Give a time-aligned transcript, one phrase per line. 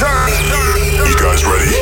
[0.00, 0.06] You
[1.18, 1.74] guys ready?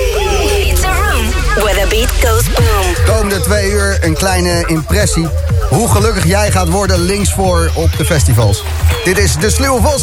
[0.70, 1.26] It's a room
[1.62, 2.94] where the beat goes boom.
[3.06, 5.28] Komende twee uur een kleine impressie.
[5.68, 8.62] Hoe gelukkig jij gaat worden links voor op de festivals.
[9.04, 10.02] Dit is de Sluwe Vos.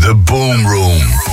[0.00, 1.31] The Boom Room.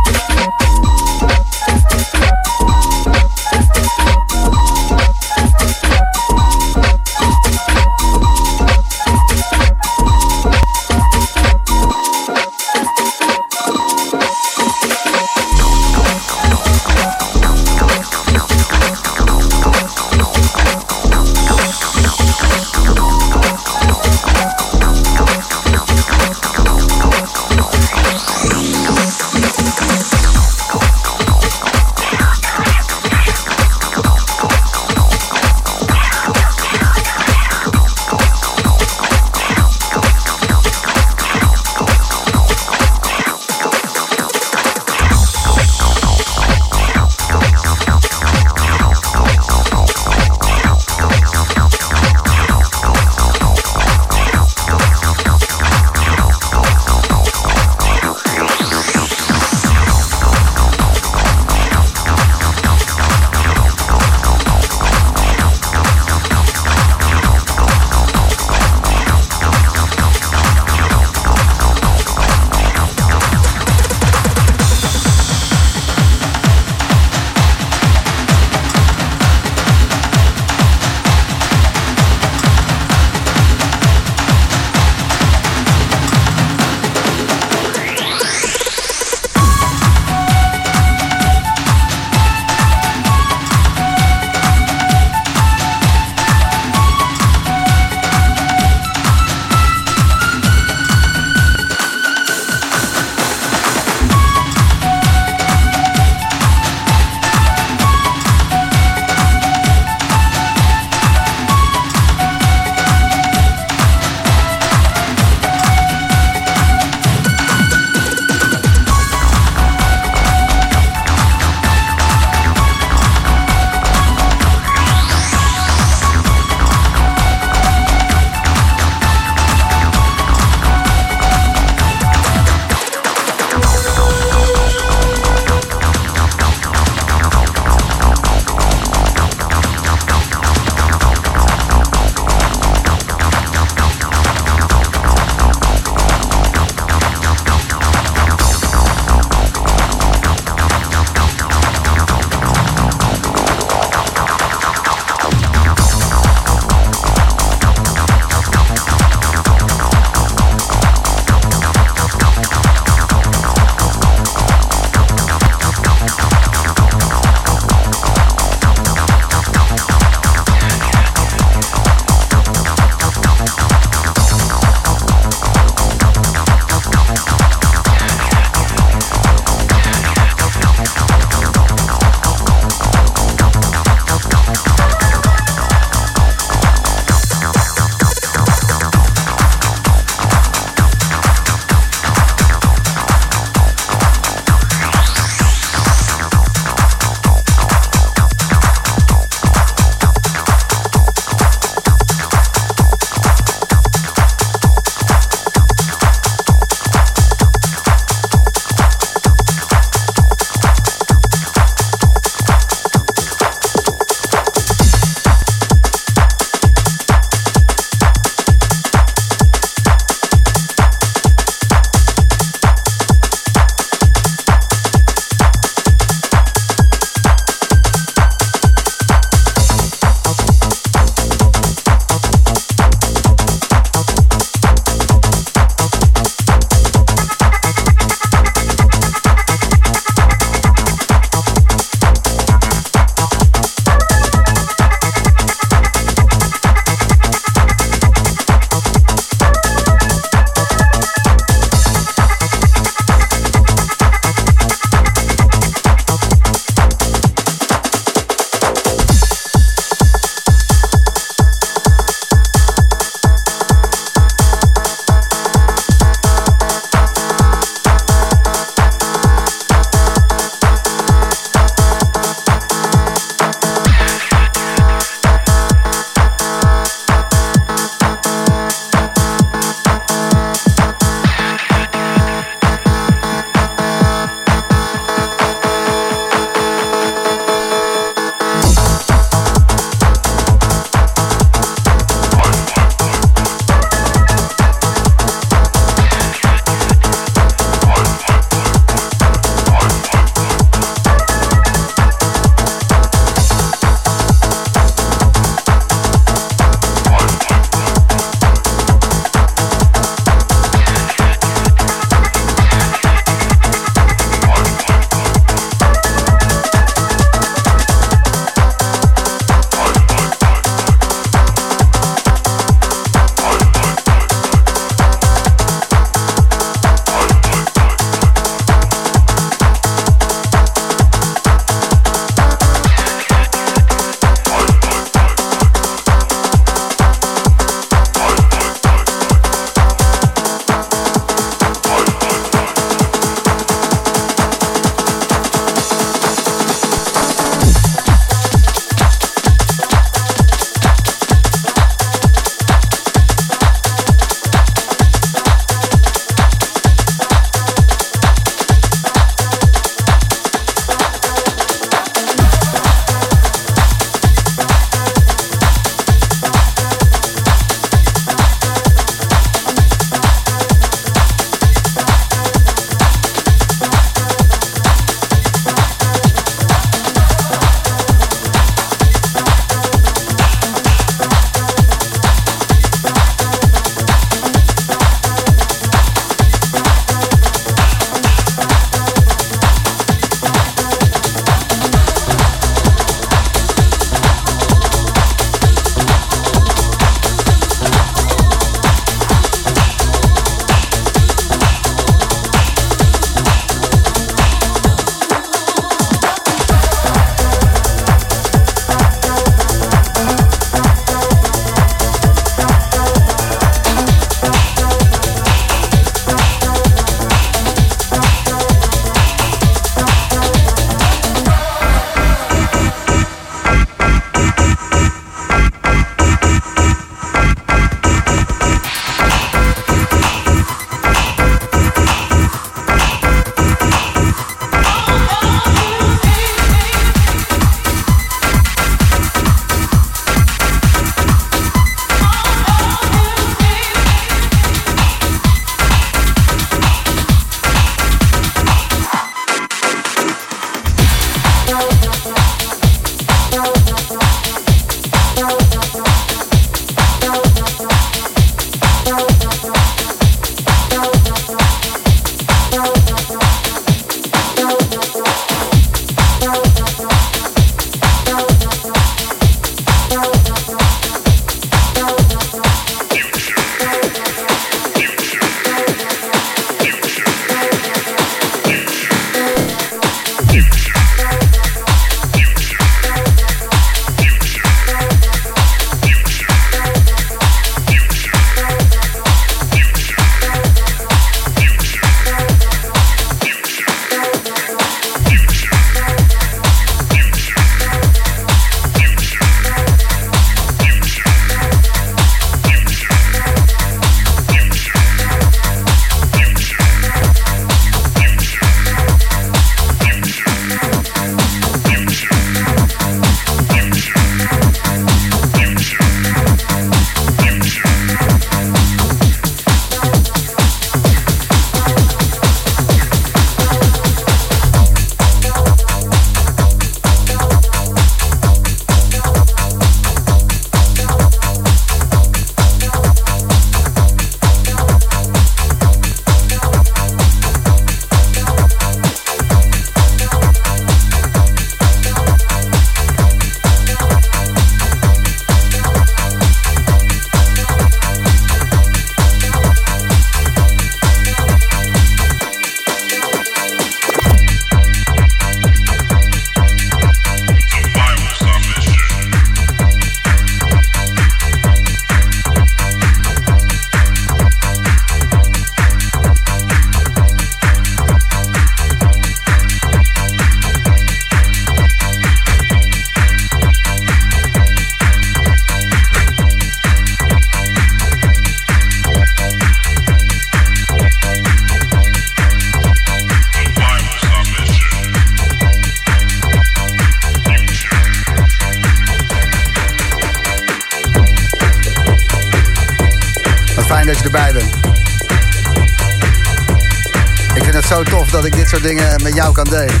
[599.24, 600.00] Met jou kan delen.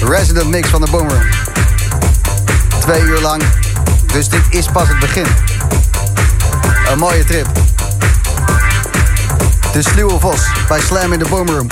[0.00, 1.22] Resident Mix van de Boomroom.
[2.80, 3.42] Twee uur lang.
[4.12, 5.26] Dus dit is pas het begin.
[6.90, 7.46] Een mooie trip.
[9.72, 11.66] De Sluwe Vos bij Slam in de Boomroom.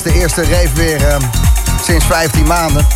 [0.00, 1.16] Was de eerste rave weer eh,
[1.82, 2.86] sinds 15 maanden.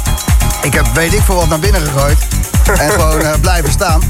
[0.62, 2.18] Ik heb weet ik veel wat naar binnen gegooid.
[2.80, 4.02] En gewoon eh, blijven staan.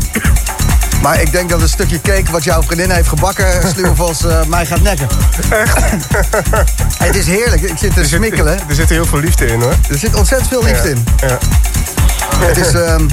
[1.02, 3.46] Maar ik denk dat een stukje cake wat jouw vriendin heeft gebakken...
[3.74, 5.06] Sluwevos eh mij gaat nekken.
[7.04, 7.62] Het is heerlijk.
[7.62, 8.58] Ik zit te smikkelen.
[8.68, 9.74] Er zit heel veel liefde in hoor.
[9.90, 10.94] Er zit ontzettend veel liefde Ja.
[10.94, 11.04] in.
[11.20, 11.38] Ja.
[12.46, 13.08] Het is ehm,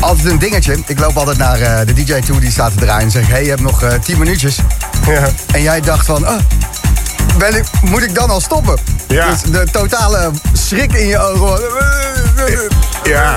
[0.00, 0.78] altijd een dingetje.
[0.86, 3.32] Ik loop altijd naar eh, de DJ toe die staat te draaien en zeg: Hé,
[3.32, 4.58] hey, je hebt nog eh 10 minuutjes.
[5.06, 5.28] Ja.
[5.52, 6.38] En jij dacht van: oh,
[7.38, 8.78] ben ik, moet ik dan al stoppen?
[9.08, 9.30] Ja.
[9.30, 11.38] Dus de totale schrik in je ogen.
[11.48, 11.60] van-
[13.04, 13.36] Ja.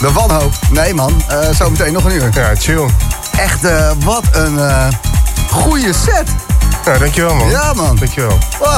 [0.00, 0.52] De wanhoop.
[0.70, 1.22] Nee, man.
[1.28, 2.28] eh zometeen nog een uur.
[2.34, 2.86] Ja, chill.
[3.38, 4.86] Echt, eh, wat een eh
[5.50, 6.28] goede set.
[6.84, 7.50] Ja, dankjewel man.
[7.50, 7.96] Ja, man.
[7.96, 8.38] Dankjewel.
[8.58, 8.76] Oh,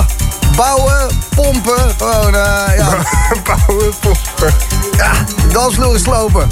[0.56, 1.94] bouwen, pompen.
[1.98, 2.88] Gewoon, eh, ja,
[3.66, 4.54] Bouwen, pompen.
[4.96, 5.10] ja,
[5.52, 6.50] dansvloeren slopen.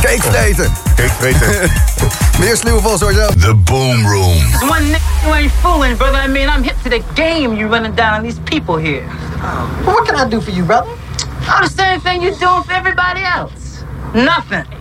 [0.00, 0.72] Cake vreten.
[0.94, 1.10] Het.
[2.38, 3.38] Meneer Sluwevos, hoor je zo.
[3.40, 4.42] The Boom Room.
[5.24, 6.16] You ain't fooling, brother.
[6.16, 9.06] I mean, I'm hip to the game you running down on these people here.
[9.84, 10.90] What can I do for you, brother?
[10.90, 13.84] Oh, the same thing you're doing for everybody else.
[14.14, 14.79] Nothing.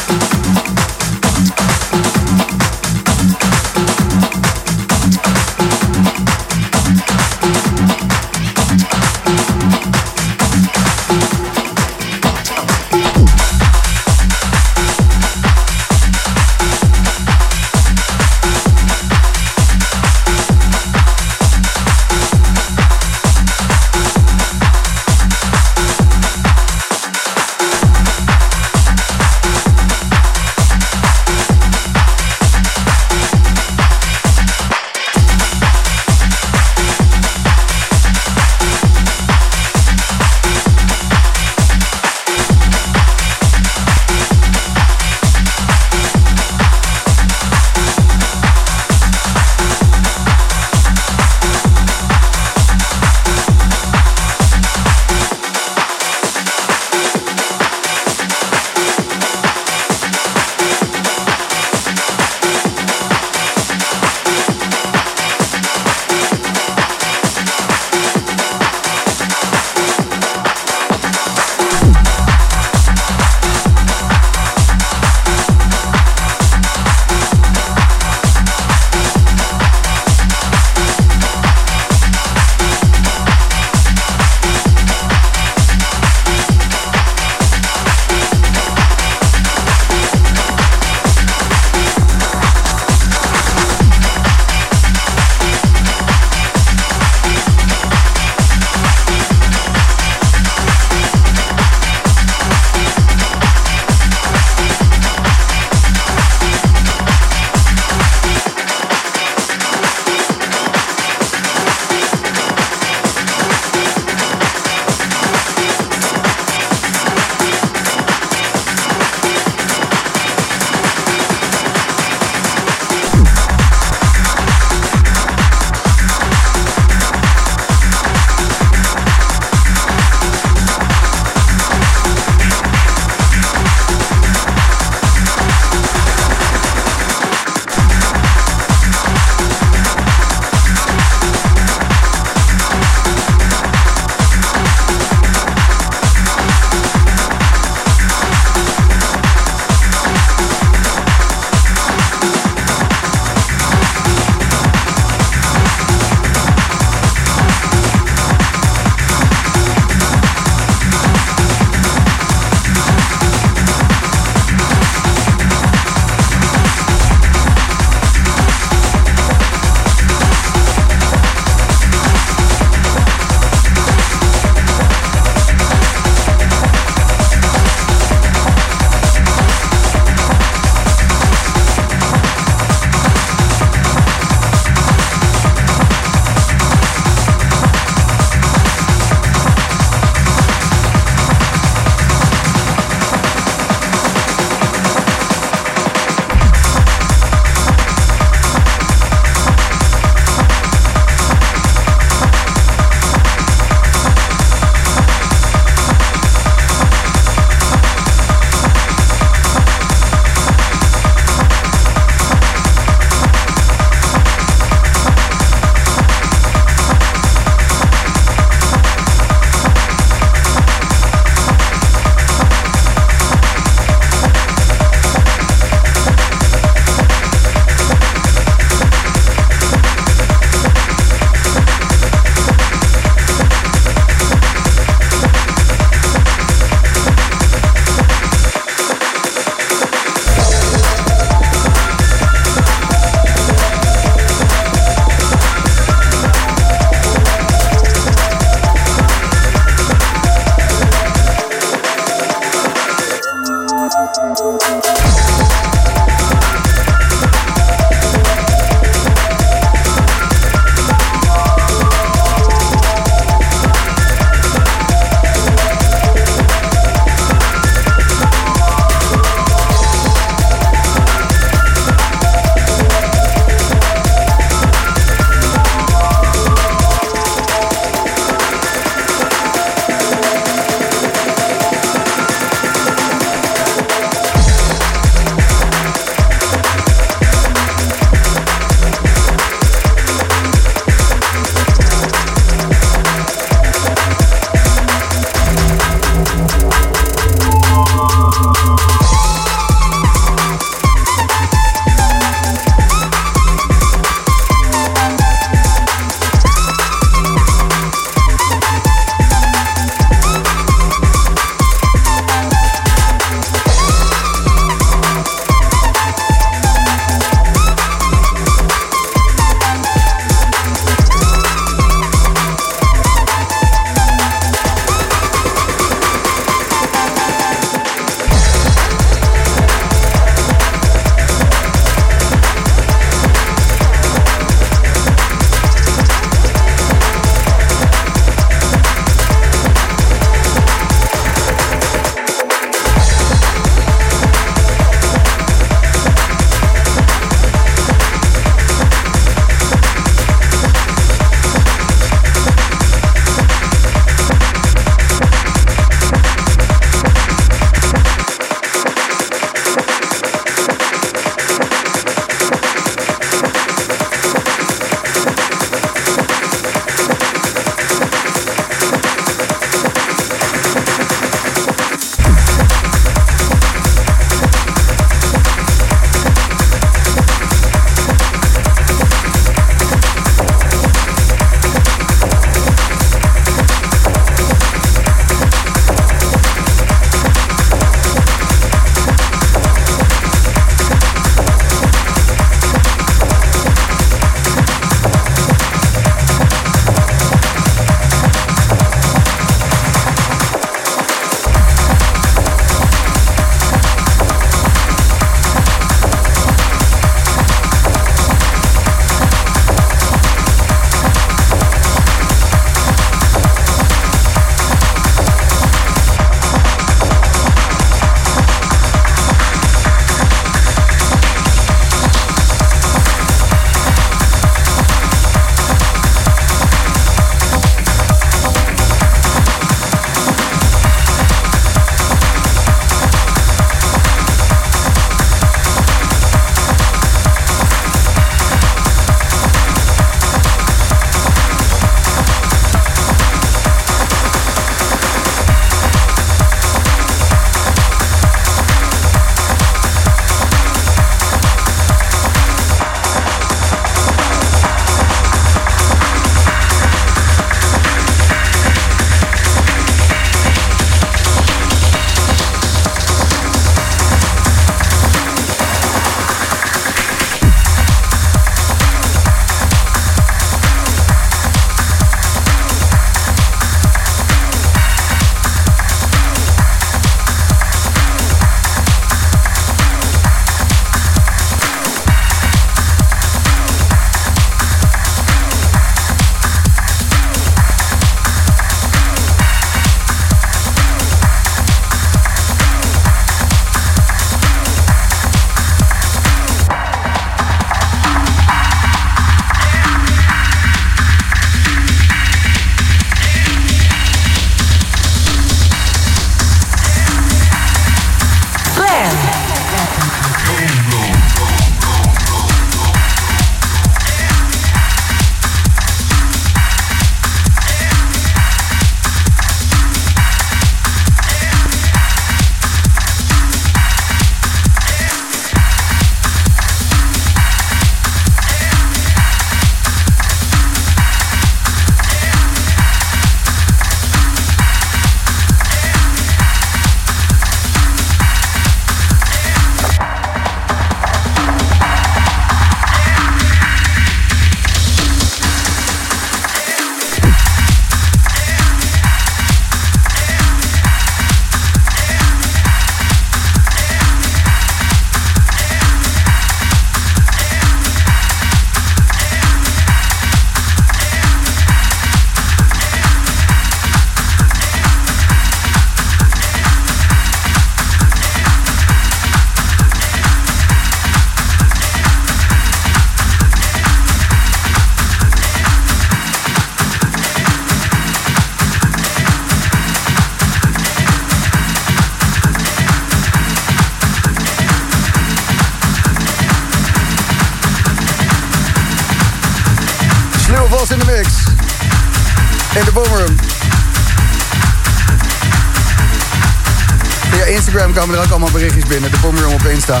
[598.90, 599.10] Binnen.
[599.10, 600.00] De boomroom op Insta.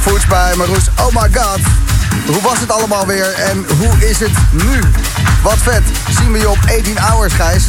[0.00, 0.88] Foods bij Marloes.
[0.98, 1.58] Oh my god.
[2.26, 4.80] Hoe was het allemaal weer en hoe is het nu?
[5.42, 5.82] Wat vet.
[6.18, 7.64] Zien we je op 18 hours, Gijs?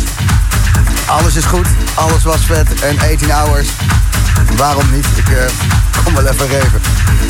[1.05, 1.68] Alles is goed.
[1.93, 2.82] Alles was vet.
[2.82, 3.68] En 18 hours.
[4.55, 5.05] Waarom niet?
[5.16, 5.43] Ik eh,
[6.03, 6.82] kom wel even even.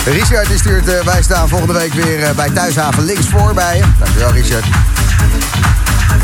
[0.05, 3.77] Richard die stuurt, eh, wij staan volgende week weer eh, bij Thuishaven links voor bij
[3.77, 3.83] je.
[3.99, 4.65] Dankjewel Richard.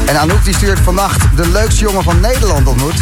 [0.06, 3.00] En Anouk die stuurt vannacht de leukste jongen van Nederland ontmoet.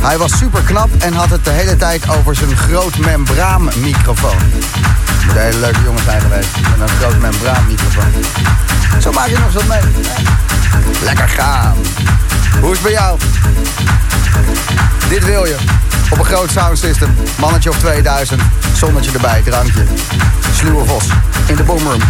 [0.00, 4.36] Hij was super knap en had het de hele tijd over zijn groot membraan microfoon.
[5.26, 6.48] Moet een hele leuke jongen zijn geweest.
[6.78, 8.22] Met een groot membraan microfoon.
[9.00, 9.80] Zo maak je nog zo mee.
[11.02, 11.76] Lekker gaan.
[12.60, 13.18] Hoe is het bij jou?
[15.08, 15.77] Dit wil je.
[16.10, 17.14] Op een groot soundsystem.
[17.38, 18.42] Mannetje of 2000.
[18.74, 19.84] Zonnetje erbij, drankje.
[20.54, 21.04] Sluwe vos.
[21.46, 22.00] In de boomroom.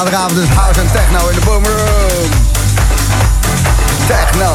[0.00, 2.30] Zaterdagavond dus house en techno in de Boom Room.
[4.06, 4.54] Techno.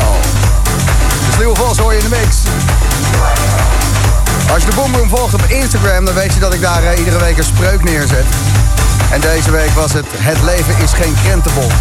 [1.53, 2.35] Vos hoor je in de mix.
[4.53, 6.97] Als je de Boom Room volgt op Instagram, dan weet je dat ik daar eh,
[6.97, 8.25] iedere week een spreuk neerzet.
[9.11, 11.71] En deze week was het Het leven is geen krentenbol.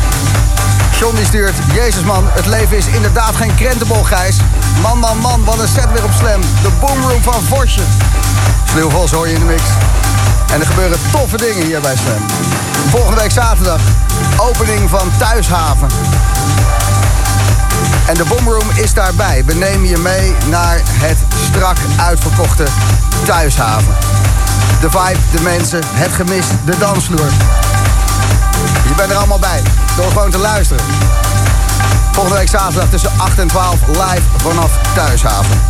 [0.99, 4.37] John die stuurt, Jezus man, het leven is inderdaad geen krentenbol, Gijs.
[4.83, 6.41] Man, man, man, wat een set weer op Slam.
[6.41, 7.83] De boomroom van Vosje.
[8.71, 9.63] Sluw Vos hoor je in de mix.
[10.53, 12.54] En er gebeuren toffe dingen hier bij Slam.
[12.91, 13.81] Volgende week zaterdag,
[14.37, 15.89] opening van Thuishaven.
[18.07, 19.45] En de Boomroom is daarbij.
[19.45, 21.19] We nemen je mee naar het
[21.51, 22.65] strak uitverkochte
[23.25, 23.95] Thuishaven.
[24.81, 27.31] De vibe, de mensen, het gemis, de dansvloer.
[28.89, 29.63] Je bent er allemaal bij,
[29.97, 30.85] door gewoon te luisteren.
[32.13, 35.61] Volgende week zaterdag tussen 8 en 12 live vanaf Thuishaven.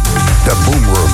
[0.44, 1.10] De Boomroom.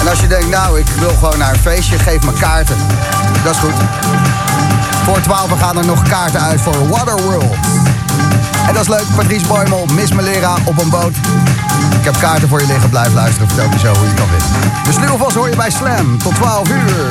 [0.00, 2.76] En als je denkt, nou, ik wil gewoon naar een feestje, geef me kaarten.
[3.44, 3.74] Dat is goed.
[5.04, 7.54] Voor 12 gaan er nog kaarten uit voor Waterworld.
[8.66, 11.16] En dat is leuk, Patrice Boymel, Miss Malera op een boot.
[11.98, 14.72] Ik heb kaarten voor je liggen, blijf luisteren, vertel je zo hoe je kan winnen.
[14.84, 17.06] Dus Sneeuwvos hoor je bij Slam, tot 12 uur.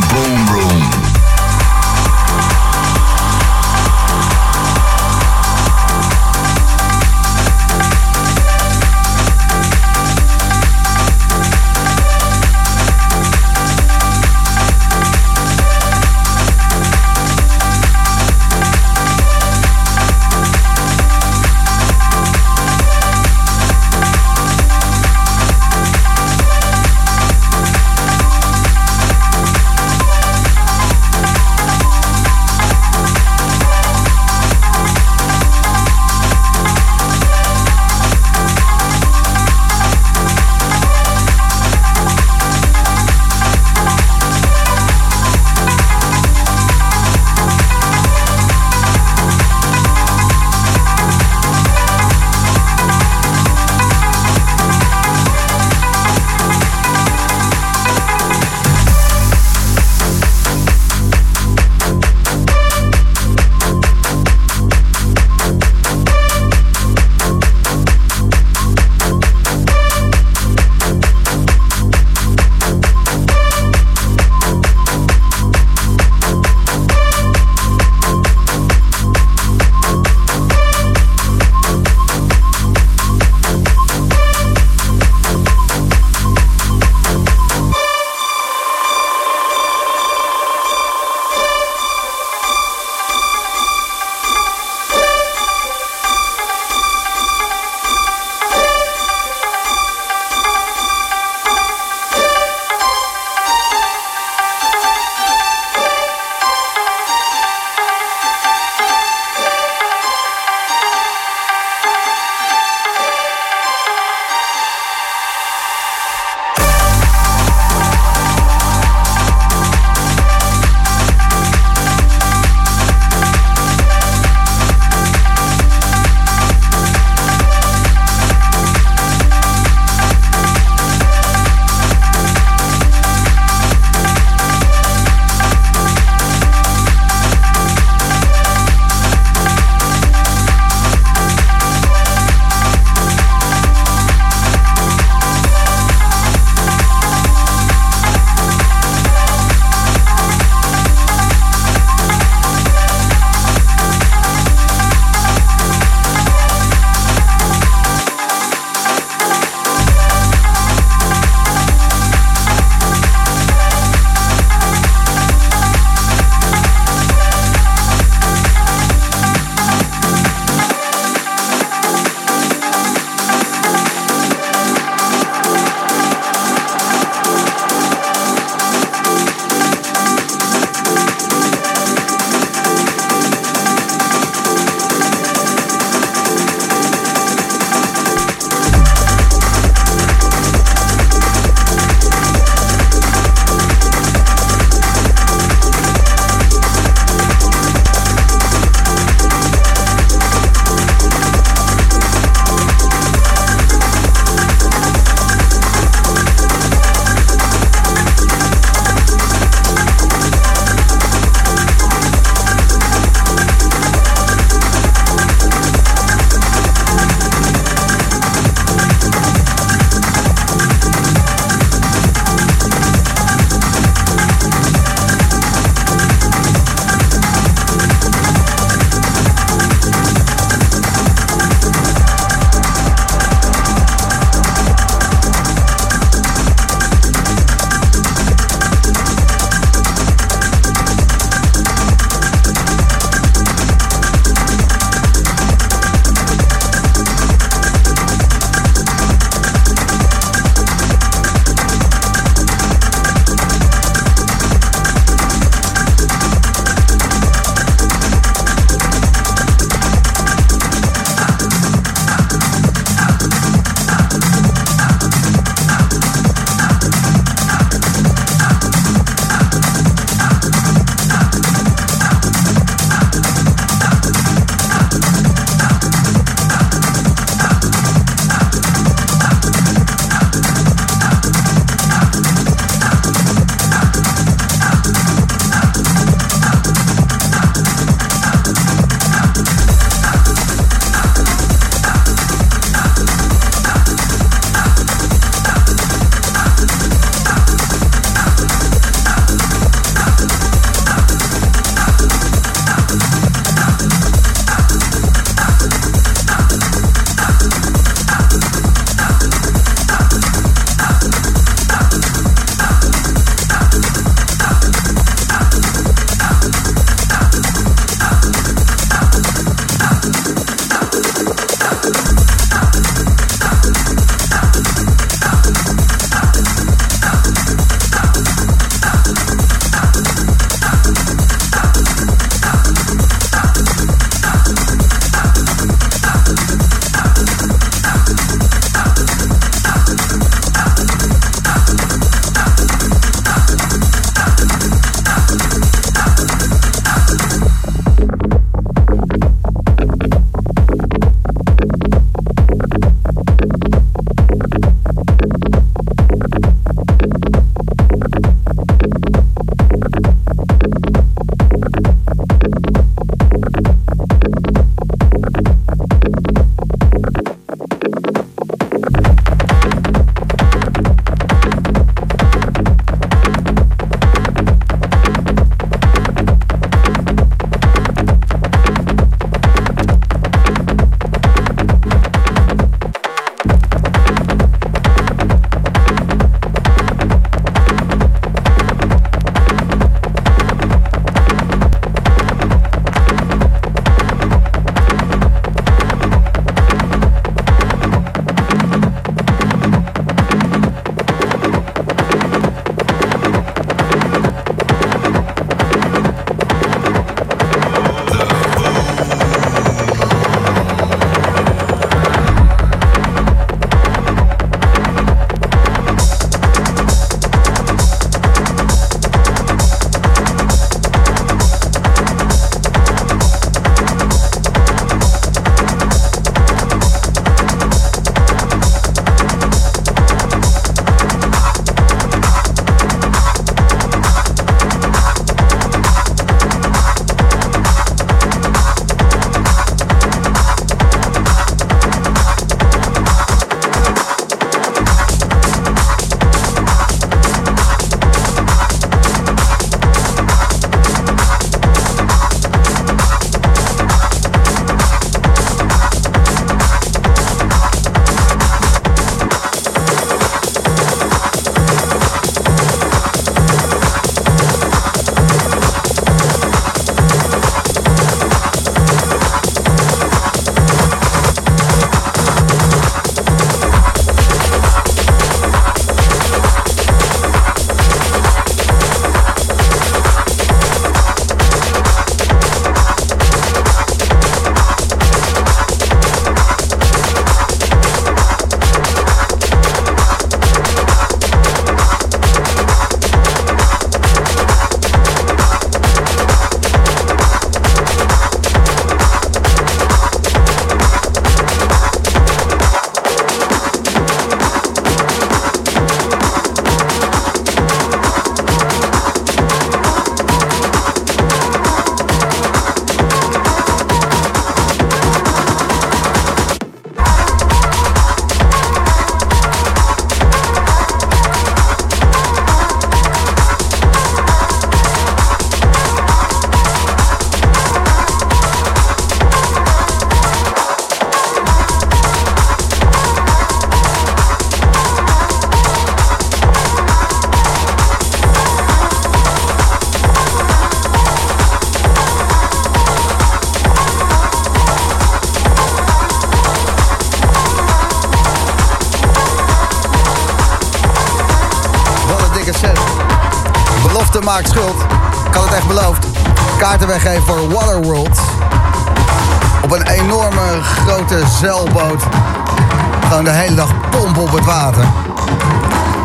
[0.00, 0.67] Boom Room.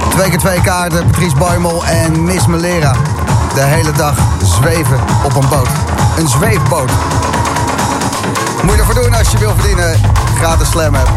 [0.10, 2.96] Twee keer twee kaarten, Patrice Boymel en Miss Melera.
[3.54, 5.68] De hele dag zweven op een boot.
[6.18, 6.92] Een zweefboot.
[8.64, 10.00] Moet je ervoor doen als je wil verdienen.
[10.38, 11.10] Gratis slam hebt.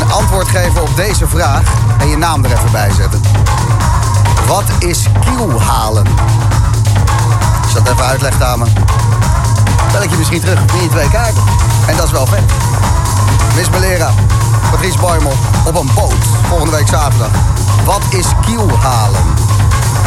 [0.00, 1.62] Een antwoord geven op deze vraag.
[1.98, 3.20] En je naam er even bij zetten.
[4.46, 6.06] Wat is kielhalen?
[7.62, 8.64] Als je dat even uitlegt aan me.
[9.92, 11.42] Bel ik je misschien terug je twee kaarten.
[11.86, 12.42] En dat is wel vet.
[13.54, 14.10] Miss Melera,
[14.72, 15.32] Patrice Boymel
[15.66, 16.24] op een boot.
[16.48, 17.30] Volgende week zaterdag.
[17.84, 19.22] Wat is kielhalen?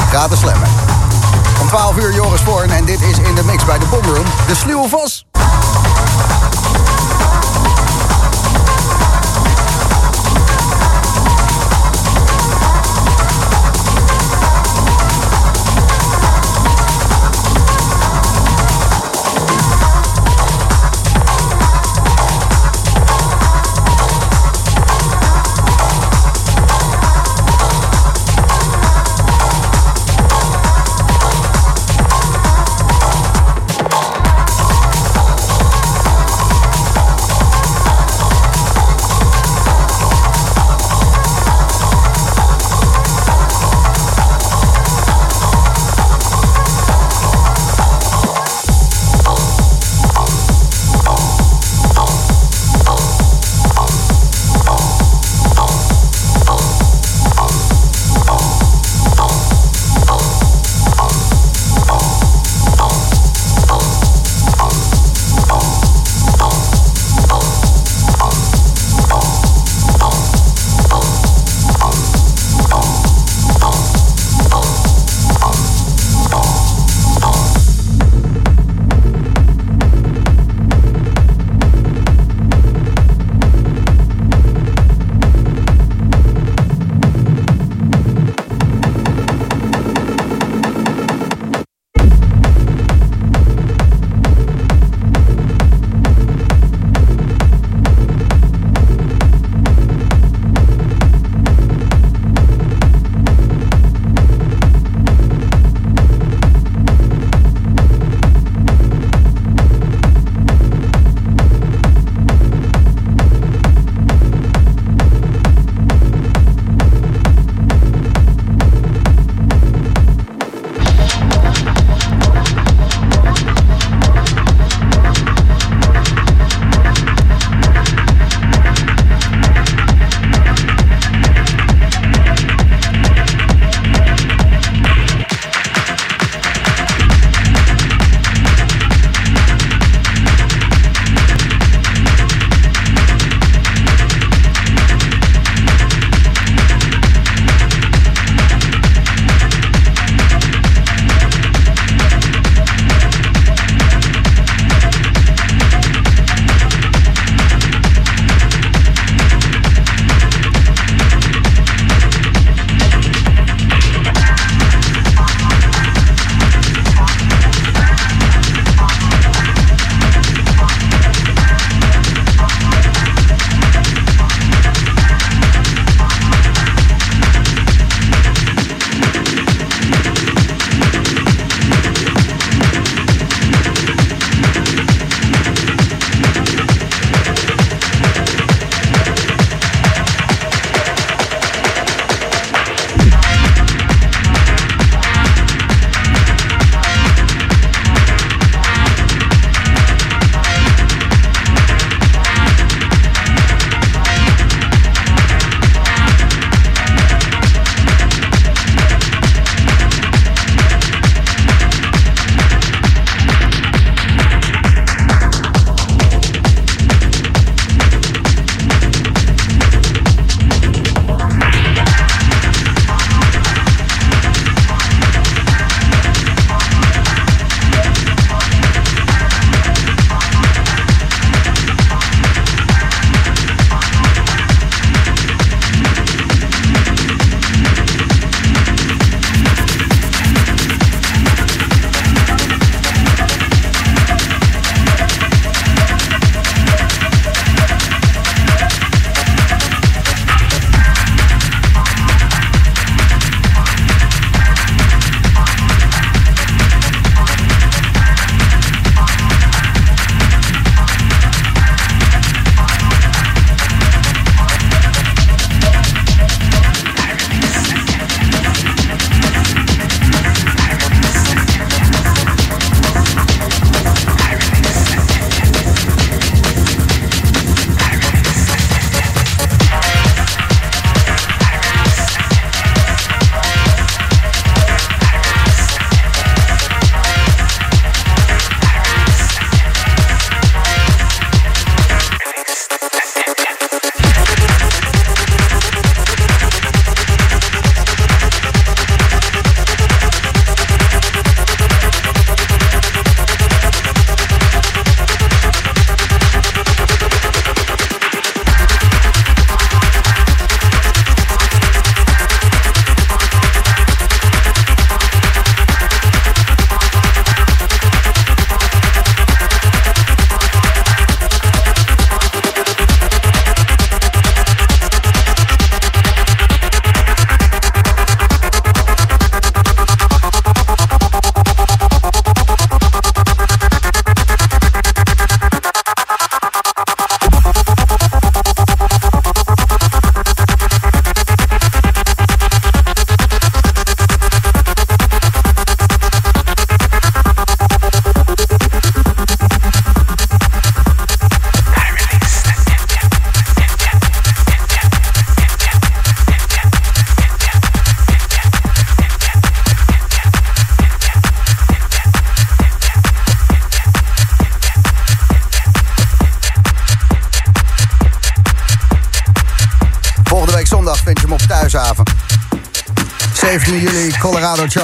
[0.09, 0.69] Gratis slammen.
[1.61, 4.25] Om 12 uur Joris Voorn en dit is in de mix bij de Bomroom.
[4.47, 5.25] De sluwe vos.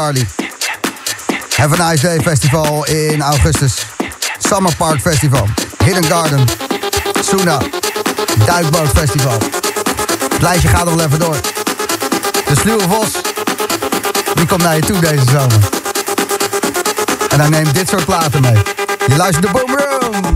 [0.02, 0.28] Charlie.
[1.58, 3.86] Have a Nice Day Festival in augustus.
[4.40, 5.48] Summer Park Festival.
[5.84, 6.48] Hidden Garden.
[7.22, 7.60] Suna.
[8.46, 9.38] Duikboot Festival.
[10.34, 11.36] Het lijstje gaat nog wel even door.
[12.48, 13.12] De Sluwe Vos.
[14.34, 15.70] Die komt naar je toe deze zomer.
[17.30, 18.58] En hij neemt dit soort platen mee.
[19.08, 20.34] Je luistert de Boom Room.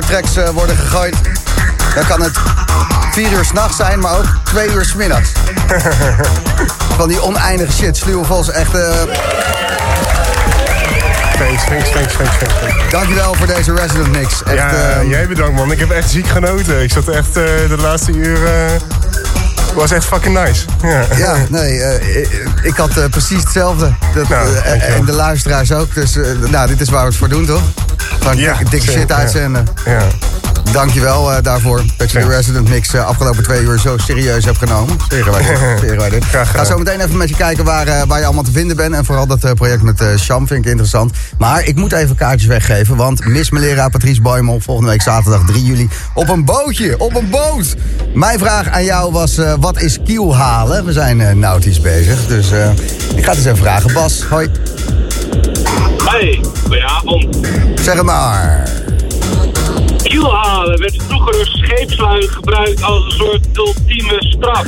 [0.00, 1.14] Tracks eh, worden gegooid,
[1.94, 2.38] dan kan het
[3.12, 5.32] vier uur s'nachts zijn, maar ook twee uur s'middags.
[6.98, 7.96] Van die oneindige shit.
[7.96, 8.74] Sluwe Vos, echt...
[8.74, 8.90] eh,
[11.38, 14.42] Thanks, thanks, thanks, thanks, dankjewel voor deze Resident Mix.
[14.42, 15.72] Echt, Ja, eh, jij bedankt man.
[15.72, 16.82] Ik heb echt ziek genoten.
[16.82, 18.38] Ik zat echt eh, de laatste uur...
[19.74, 20.64] was echt fucking nice.
[20.82, 21.04] Ja.
[21.16, 21.80] Ja, nee,
[22.62, 23.92] ik, had precies hetzelfde.
[24.14, 25.94] Dat, Nou, en de luisteraars ook.
[25.94, 26.16] Dus
[26.50, 27.62] nou, dit is waar we het voor doen, toch?
[28.20, 29.66] Gewoon Ja, dikke, shit uitzenden.
[29.84, 30.02] ja.
[30.72, 32.26] Dankjewel eh daarvoor dat je de.
[32.28, 34.96] Resident Mix eh, afgelopen twee uur zo serieus hebt genomen.
[35.08, 35.58] Zeren wij dit.
[35.80, 36.24] Zeren wij dit.
[36.24, 36.64] Graag gedaan.
[36.66, 38.94] Ga zo meteen even met je kijken waar, eh, waar je allemaal te vinden bent.
[38.94, 41.12] En vooral dat eh, project met eh Sham vind ik interessant.
[41.38, 42.96] Maar ik moet even kaartjes weggeven.
[42.96, 46.98] Want Miss Melera Patrice Boymel volgende week zaterdag 3 juli op een bootje.
[46.98, 47.74] Op een boot.
[48.14, 50.84] Mijn vraag aan jou was, eh, wat is kiel halen?
[50.84, 52.26] We zijn eh nautisch bezig.
[52.26, 52.70] Dus eh,
[53.14, 53.92] ik ga het eens even vragen.
[53.92, 54.48] Bas, hoi.
[56.04, 57.36] Hey, goedenavond.
[57.80, 58.68] Zeg het maar.
[60.02, 64.66] Kielhalen werd vroeger door scheepslui gebruikt als een soort ultieme straf.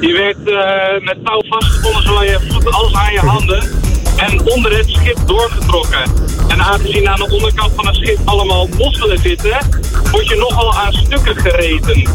[0.00, 3.62] Je werd eh, met touw vastgebonden zowel je voeten als aan je handen
[4.16, 6.02] en onder het schip doorgetrokken.
[6.48, 9.58] En aangezien aan de onderkant van het schip allemaal mosselen zitten,
[10.10, 12.08] word je nogal aan stukken gereten.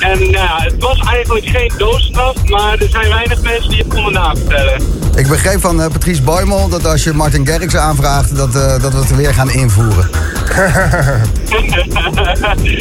[0.00, 3.88] En nou ja, het was eigenlijk geen doodstraf, maar er zijn weinig mensen die het
[3.88, 4.97] konden navertellen.
[5.18, 8.36] Ik begreep van eh, Patrice Boymel dat als je Martin Garrix aanvraagt...
[8.36, 10.10] Dat, eh, dat we het weer gaan invoeren.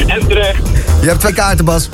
[0.07, 0.61] en terecht.
[1.01, 1.89] Je hebt twee kaarten, Bas.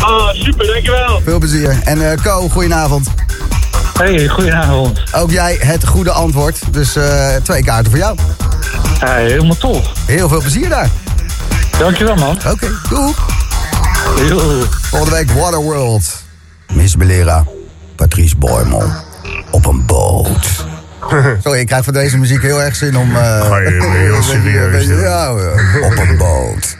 [0.00, 1.20] Ah, super, dankjewel.
[1.24, 1.80] Veel plezier.
[1.84, 3.08] En eh Co, goedenavond.
[3.98, 5.02] Hey, goedenavond.
[5.12, 6.58] Ook jij het goede antwoord.
[6.70, 8.18] Dus eh, twee kaarten voor jou.
[9.00, 9.92] Ja, helemaal tof.
[10.06, 10.90] Heel veel plezier daar.
[11.78, 12.38] Dankjewel, man.
[12.50, 13.12] Oké, doei.
[14.28, 14.62] Yo.
[14.82, 16.22] Volgende week Waterworld.
[16.72, 17.44] Miss Belera,
[17.98, 18.90] Patrice Boymel.
[19.50, 20.66] Op een boot.
[21.42, 23.16] Sorry, ik krijg van deze muziek heel erg zin om...
[23.16, 25.00] eh, Ga je heel serieus weet je, doen.
[25.00, 26.76] ja, ja, op een boot.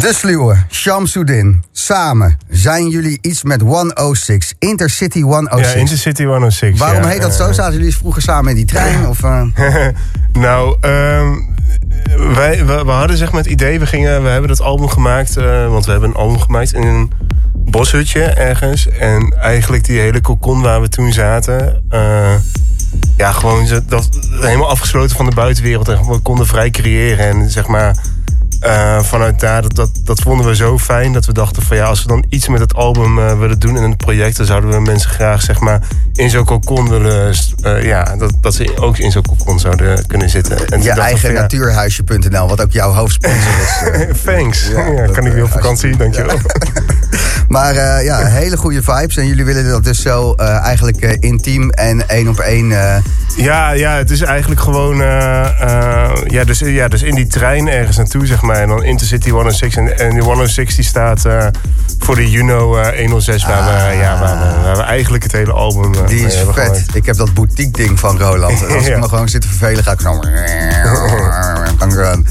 [0.00, 5.72] De Sluwe, Shamsuddin, samen zijn jullie iets met 106, Intercity 106.
[5.72, 6.78] Ja, Intercity 106.
[6.78, 7.08] Waarom ja.
[7.08, 7.52] heet dat zo?
[7.52, 9.06] Zaten jullie vroeger samen in die trein?
[9.06, 9.42] Of, eh?
[10.32, 11.32] nou, ehm,
[12.34, 15.36] wij, we, we hadden zeg maar het idee, we, gingen, we hebben dat album gemaakt,
[15.36, 17.10] eh, want we hebben een album gemaakt in een
[17.54, 18.88] boshutje ergens.
[18.88, 22.34] En eigenlijk die hele cocon waar we toen zaten, eh,
[23.16, 24.08] ja, gewoon dat,
[24.40, 25.88] helemaal afgesloten van de buitenwereld.
[25.88, 27.96] En we konden vrij creëren en zeg maar...
[28.62, 31.84] eh, vanuit daar, dat, dat, dat vonden we zo fijn dat we dachten van ja,
[31.84, 34.70] als we dan iets met het album eh, willen doen in het project, dan zouden
[34.70, 35.80] we mensen graag zeg maar
[36.14, 40.30] in zo'n cocon willen, eh, ja, dat, dat ze ook in zo'n cocon zouden kunnen
[40.30, 40.68] zitten.
[40.68, 44.20] En je eigen van, ja, natuurhuisje.nl, wat ook jouw hoofdsponsor is.
[44.24, 44.68] Thanks.
[44.68, 46.38] Ja, kan ik weer op vakantie, dankjewel.
[47.48, 49.16] Maar ja, hele goede vibes.
[49.16, 52.68] En jullie willen dat dus zo eigenlijk intiem en één op één.
[53.36, 54.96] Ja, ja, het is eigenlijk gewoon.
[56.26, 58.51] ja, dus, ja, dus in die trein ergens naartoe, zeg maar.
[58.60, 59.76] En dan Intercity 106.
[59.76, 61.46] En, en die 106 die staat eh,
[61.98, 65.52] voor de Juno eh, 106, waar, we, ja, waar, we, waar we eigenlijk het hele
[65.52, 65.94] album.
[65.94, 66.48] eh, die is vet.
[66.48, 66.94] gemaakt.
[66.94, 68.62] Ik heb dat boutique ding van Roland.
[68.66, 70.20] En als ik me gewoon zit te vervelen, ga ik zo...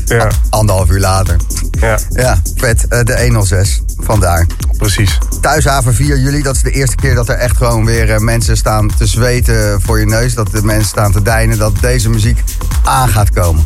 [0.06, 0.28] Ja.
[0.50, 1.36] Anderhalf uur later.
[1.72, 2.88] Ja, Ja, vet.
[2.88, 3.82] Eh, de 106.
[3.98, 4.46] Vandaar.
[4.78, 5.18] precies.
[5.42, 8.58] Thuishaven 4 juli, dat is de eerste keer dat er echt gewoon weer eh, mensen
[8.58, 10.34] staan te zweten voor je neus.
[10.34, 12.44] Dat de mensen staan te deinen dat deze muziek
[12.84, 13.64] aan gaat komen.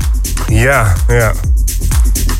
[0.47, 1.31] Ja, ja.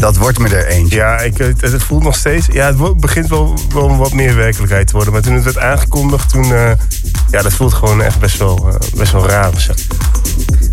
[0.06, 0.96] Dat wordt me er eentje.
[0.96, 2.48] Ja, ik, het, het voelt nog steeds.
[2.52, 5.14] Ja, het begint wel, wel wat meer werkelijkheid te worden.
[5.14, 6.44] Maar toen het werd aangekondigd, toen.
[6.54, 6.72] eh,
[7.32, 9.60] ja, dat voelt gewoon echt best wel, eh, best wel raar.
[9.62, 9.74] zo.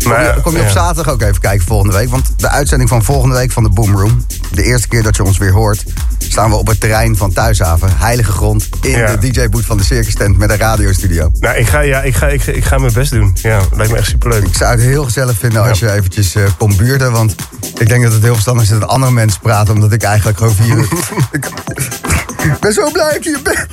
[0.03, 0.71] Kom je, kom je op ja.
[0.71, 2.09] zaterdag ook even kijken volgende week?
[2.09, 4.25] Want de uitzending van volgende week van de Boomroom...
[4.51, 5.83] de eerste keer dat je ons weer hoort...
[6.17, 7.89] staan we op het terrein van Thuishaven.
[7.97, 8.69] Heilige grond.
[8.81, 9.15] In Ja.
[9.15, 11.29] de DJ-boot van de Circus Tent met een radiostudio.
[11.39, 13.37] Nou, ik ga, ja, ik, ga, ik, ga- ik ga mijn best doen.
[13.41, 14.43] Ja, lijkt me echt superleuk.
[14.47, 17.11] Ik zou het heel gezellig vinden als je eventjes eh kon buurten.
[17.11, 17.35] Want
[17.79, 19.73] ik denk dat het heel verstandig is dat andere mensen praten.
[19.73, 20.87] Omdat ik eigenlijk gewoon vier uur...
[21.31, 23.67] ik, ben zo blij dat ik hier ben.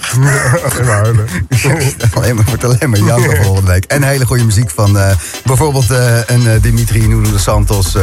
[0.70, 1.26] Alleen maar huilen.
[2.14, 3.84] alleen maar, wordt alleen maar janken volgende week.
[3.84, 5.10] En hele goede muziek van eh,
[5.44, 7.96] bijvoorbeeld eh, een eh, Dimitri Nuno de Santos,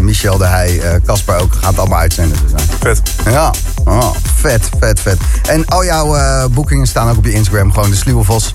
[0.00, 1.52] Michel de Heij, Casper ook.
[1.52, 2.38] Gaan het allemaal uitzenden.
[2.42, 2.62] Dus.
[2.80, 3.00] Vet.
[3.24, 3.52] Ja,
[3.84, 5.18] oh, vet, vet, vet.
[5.48, 7.72] En al jouw boekingen staan ook op je Instagram.
[7.72, 8.50] Gewoon de Sluwe Vos.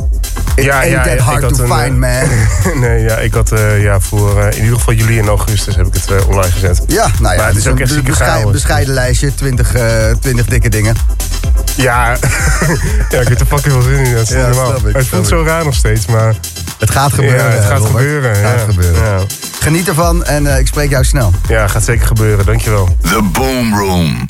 [0.55, 2.79] It Ja, ain't ja, that ik hard to een, find, man.
[2.83, 6.25] nee, ja, ik had ja, voor in ieder geval juli en augustus heb ik het
[6.25, 6.81] online gezet.
[6.87, 9.35] Ja, nou ja, Maar het is ook echt zieke bescheiden, bescheiden lijstje.
[9.35, 10.95] 20, eh 20 dikke dingen.
[11.75, 12.17] Ja,
[13.11, 14.13] ja ik heb er fucking veel zin in.
[14.13, 14.65] Dat is Ja, niet normaal.
[14.77, 16.35] snap ik, het voelt zo raar nog steeds, maar
[16.79, 17.45] Het gaat gebeuren.
[17.45, 17.91] ja, het gaat Robert.
[17.97, 18.29] gebeuren.
[18.29, 18.47] Het ja.
[18.57, 19.03] gaat gebeuren.
[19.03, 19.19] Ja.
[19.59, 21.33] Geniet ervan en eh, ik spreek jou snel.
[21.47, 22.45] ja, gaat zeker gebeuren.
[22.45, 22.97] Dankjewel.
[23.01, 24.25] The Boom Room.